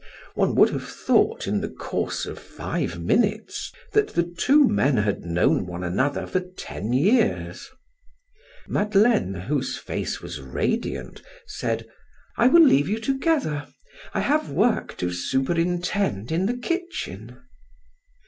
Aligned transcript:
One 0.33 0.55
would 0.55 0.71
have 0.71 0.89
thought 0.89 1.45
in 1.45 1.61
the 1.61 1.69
course 1.69 2.25
of 2.25 2.39
five 2.39 2.99
minutes, 2.99 3.71
that 3.93 4.07
the 4.15 4.23
two 4.23 4.67
men 4.67 4.97
had 4.97 5.23
known 5.25 5.67
one 5.67 5.83
another 5.83 6.25
for 6.25 6.39
ten 6.39 6.91
years. 6.91 7.69
Madeleine, 8.67 9.35
whose 9.35 9.77
face 9.77 10.19
was 10.19 10.41
radiant, 10.41 11.21
said: 11.45 11.87
"I 12.35 12.47
will 12.47 12.63
leave 12.63 12.89
you 12.89 12.97
together. 12.99 13.67
I 14.11 14.21
have 14.21 14.49
work 14.49 14.97
to 14.97 15.11
superintend 15.13 16.31
in 16.31 16.47
the 16.47 16.57
kitchen." 16.57 17.37